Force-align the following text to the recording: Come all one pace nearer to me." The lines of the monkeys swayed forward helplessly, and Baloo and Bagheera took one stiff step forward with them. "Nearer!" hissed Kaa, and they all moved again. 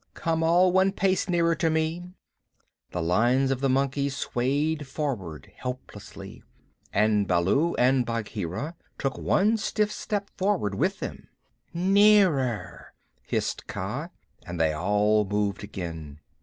Come 0.15 0.41
all 0.41 0.71
one 0.71 0.93
pace 0.93 1.29
nearer 1.29 1.53
to 1.53 1.69
me." 1.69 2.01
The 2.89 3.03
lines 3.03 3.51
of 3.51 3.59
the 3.61 3.69
monkeys 3.69 4.15
swayed 4.17 4.87
forward 4.87 5.51
helplessly, 5.55 6.41
and 6.91 7.27
Baloo 7.27 7.75
and 7.75 8.03
Bagheera 8.03 8.75
took 8.97 9.15
one 9.15 9.57
stiff 9.57 9.91
step 9.91 10.31
forward 10.35 10.73
with 10.73 11.01
them. 11.01 11.27
"Nearer!" 11.71 12.95
hissed 13.21 13.67
Kaa, 13.67 14.09
and 14.43 14.59
they 14.59 14.73
all 14.73 15.23
moved 15.23 15.63
again. 15.63 16.19